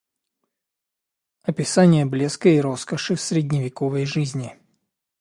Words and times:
Описание 1.43 2.05
блеска 2.07 2.49
и 2.49 2.59
роскоши 2.59 3.15
средневековой 3.17 4.05
жизни 4.07 4.57